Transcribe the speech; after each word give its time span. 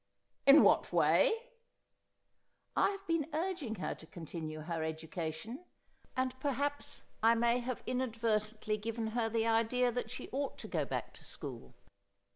'In 0.47 0.63
what 0.63 0.91
way 0.91 1.31
?''I 2.75 2.89
have 2.89 3.05
been 3.05 3.29
urging 3.33 3.75
her 3.75 3.93
to 3.93 4.07
continue 4.07 4.61
her 4.61 4.83
education; 4.83 5.63
and 6.17 6.39
per 6.39 6.53
haps 6.53 7.03
I 7.21 7.35
may 7.35 7.59
have 7.59 7.83
inadvertently 7.85 8.77
given 8.77 9.05
her 9.13 9.29
the 9.29 9.45
idea 9.45 9.91
that 9.91 10.09
she 10.09 10.27
ought 10.31 10.57
to 10.57 10.67
go 10.67 10.85
back 10.85 11.13
to 11.13 11.23
school.' 11.23 11.75